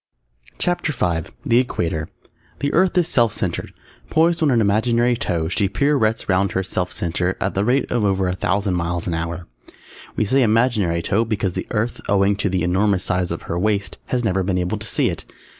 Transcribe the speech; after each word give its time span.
_CHAPTER 0.57 0.91
V 0.93 1.29
THE 1.45 1.59
EQUATOR 1.59 2.09
The 2.57 2.73
Earth 2.73 2.97
is 2.97 3.07
self 3.07 3.33
centred. 3.33 3.71
Poised 4.09 4.41
on 4.41 4.49
an 4.49 4.59
imaginary 4.59 5.15
toe, 5.15 5.47
she 5.47 5.69
pirouettes 5.69 6.27
round 6.27 6.53
her 6.53 6.63
self 6.63 6.91
centre, 6.91 7.37
at 7.39 7.53
the 7.53 7.63
rate 7.63 7.91
of 7.91 8.03
over 8.03 8.27
a 8.27 8.33
thousand 8.33 8.73
miles 8.73 9.05
an 9.05 9.13
hour. 9.13 9.45
We 10.15 10.25
say 10.25 10.41
imaginary 10.41 11.03
toe 11.03 11.23
because 11.23 11.53
the 11.53 11.67
Earth, 11.69 12.01
owing 12.09 12.35
to 12.37 12.49
the 12.49 12.63
enormous 12.63 13.03
size 13.03 13.31
of 13.31 13.43
her 13.43 13.59
waist, 13.59 13.99
has 14.07 14.23
never 14.23 14.41
been 14.41 14.57
able 14.57 14.79
to 14.79 14.87
see 14.87 15.07
it. 15.11 15.23